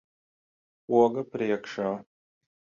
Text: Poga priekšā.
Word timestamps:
Poga 0.87 1.25
priekšā. 1.37 1.95